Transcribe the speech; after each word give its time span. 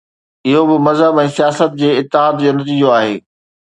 اهو 0.51 0.63
به 0.69 0.77
مذهب 0.87 1.13
۽ 1.25 1.31
سياست 1.37 1.69
جي 1.83 1.89
اتحاد 2.01 2.33
جو 2.43 2.51
نتيجو 2.61 2.87
آهي. 3.01 3.15